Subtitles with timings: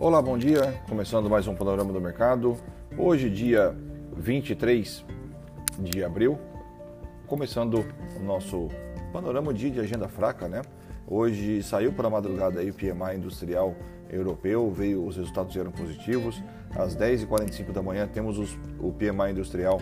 [0.00, 0.80] Olá, bom dia.
[0.88, 2.56] Começando mais um panorama do mercado.
[2.96, 3.76] Hoje, dia
[4.16, 5.04] 23
[5.76, 6.38] de abril,
[7.26, 7.84] começando
[8.16, 8.68] o nosso
[9.12, 10.62] panorama dia de agenda fraca, né?
[11.04, 13.74] Hoje saiu para a madrugada aí o PMI industrial
[14.08, 16.40] europeu, veio os resultados eram positivos.
[16.76, 19.80] Às 10h45 da manhã temos os, o PMI industrial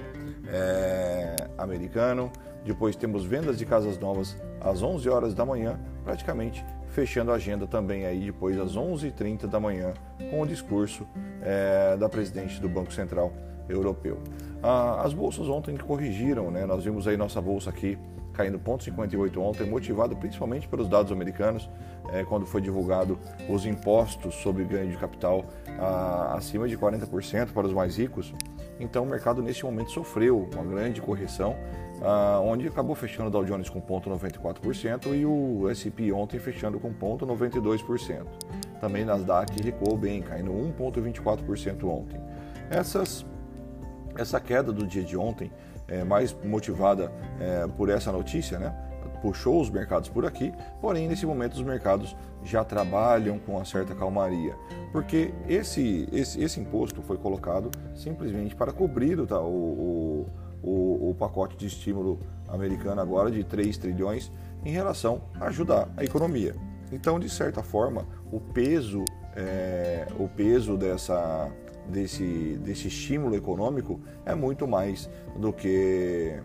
[0.48, 2.32] é, americano.
[2.64, 7.66] Depois temos vendas de casas novas às 11 horas da manhã, praticamente fechando a agenda
[7.66, 9.92] também aí depois às 11h30 da manhã
[10.30, 11.06] com o discurso
[11.42, 13.32] é, da presidente do Banco Central
[13.68, 14.18] Europeu.
[14.62, 16.64] Ah, as bolsas ontem corrigiram, né?
[16.66, 17.98] Nós vimos aí nossa bolsa aqui
[18.32, 21.70] caindo 0,58 ontem, motivado principalmente pelos dados americanos,
[22.12, 25.44] é, quando foi divulgado os impostos sobre ganho de capital
[25.78, 28.34] ah, acima de 40% para os mais ricos.
[28.78, 31.56] Então o mercado nesse momento sofreu uma grande correção,
[32.02, 36.92] ah, onde acabou fechando o Dow Jones com 0,94% e o S&P ontem fechando com
[36.92, 38.26] 0,92%.
[38.80, 42.20] Também Nasdaq recuou bem, caindo 1,24% ontem.
[42.70, 43.24] Essas,
[44.16, 45.50] essa queda do dia de ontem
[45.88, 48.74] é mais motivada é, por essa notícia, né?
[49.26, 53.92] Puxou os mercados por aqui, porém nesse momento os mercados já trabalham com uma certa
[53.92, 54.54] calmaria,
[54.92, 60.26] porque esse, esse, esse imposto foi colocado simplesmente para cobrir o, o,
[60.62, 64.30] o, o pacote de estímulo americano agora de 3 trilhões
[64.64, 66.54] em relação a ajudar a economia.
[66.92, 69.04] Então, de certa forma, o peso,
[69.34, 71.50] é, o peso dessa,
[71.88, 76.40] desse, desse estímulo econômico é muito mais do que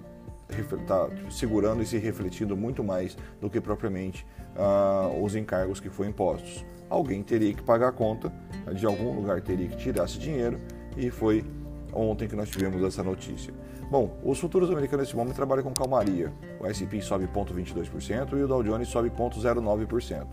[0.60, 4.26] está segurando e se refletindo muito mais do que propriamente
[4.58, 6.66] uh, os encargos que foram impostos.
[6.90, 8.34] Alguém teria que pagar a conta,
[8.74, 10.60] de algum lugar teria que tirar esse dinheiro
[10.98, 11.46] e foi
[11.94, 13.54] ontem que nós tivemos essa notícia.
[13.90, 16.32] Bom, os futuros americanos nesse momento trabalham com calmaria.
[16.60, 20.28] O S&P sobe 0,22% e o Dow Jones sobe 0,09%.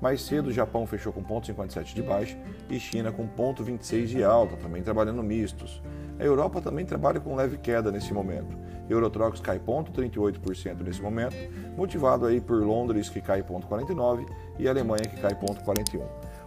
[0.00, 2.38] Mais cedo, o Japão fechou com 0,57 de baixa
[2.70, 5.82] e China com 0,26 de alta, também trabalhando mistos.
[6.18, 8.56] A Europa também trabalha com leve queda nesse momento.
[8.92, 11.36] Eurotrox cai 0,38% nesse momento,
[11.76, 14.26] motivado aí por Londres que cai 0,49
[14.58, 16.02] e Alemanha que cai 0,41.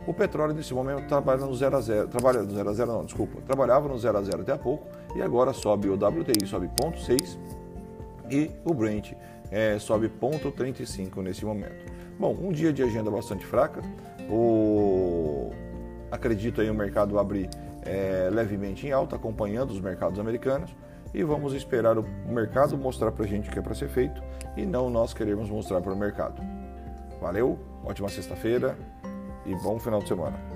[0.05, 3.05] O petróleo nesse momento trabalha no 0 a 0, trabalha no 0 a 0 não,
[3.05, 6.67] desculpa, trabalhava no 0 a 0 até há pouco e agora sobe o WTI sobe
[6.67, 7.37] 0,6
[8.29, 9.13] e o Brent
[9.51, 11.85] é, sobe 0,35 nesse momento.
[12.19, 13.81] Bom, um dia de agenda bastante fraca.
[14.29, 15.51] O
[16.11, 17.49] acredito aí o mercado abrir
[17.85, 20.75] é, levemente em alta, acompanhando os mercados americanos.
[21.13, 24.21] E vamos esperar o mercado mostrar para a gente o que é para ser feito
[24.57, 26.41] e não nós queremos mostrar para o mercado.
[27.21, 28.77] Valeu, ótima sexta-feira
[29.45, 30.52] e bom final de semana.